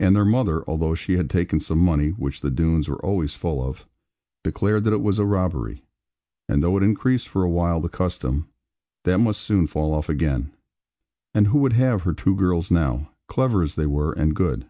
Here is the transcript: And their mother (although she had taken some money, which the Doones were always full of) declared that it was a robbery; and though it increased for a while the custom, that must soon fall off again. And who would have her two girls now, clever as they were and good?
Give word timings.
And 0.00 0.16
their 0.16 0.24
mother 0.24 0.64
(although 0.66 0.94
she 0.94 1.18
had 1.18 1.28
taken 1.28 1.60
some 1.60 1.76
money, 1.78 2.08
which 2.08 2.40
the 2.40 2.50
Doones 2.50 2.88
were 2.88 3.04
always 3.04 3.34
full 3.34 3.62
of) 3.62 3.86
declared 4.42 4.84
that 4.84 4.94
it 4.94 5.02
was 5.02 5.18
a 5.18 5.26
robbery; 5.26 5.84
and 6.48 6.62
though 6.62 6.78
it 6.78 6.82
increased 6.82 7.28
for 7.28 7.42
a 7.44 7.50
while 7.50 7.78
the 7.78 7.90
custom, 7.90 8.48
that 9.04 9.18
must 9.18 9.42
soon 9.42 9.66
fall 9.66 9.92
off 9.92 10.08
again. 10.08 10.52
And 11.34 11.48
who 11.48 11.58
would 11.58 11.74
have 11.74 12.04
her 12.04 12.14
two 12.14 12.34
girls 12.34 12.70
now, 12.70 13.10
clever 13.26 13.60
as 13.62 13.74
they 13.74 13.84
were 13.84 14.12
and 14.14 14.34
good? 14.34 14.64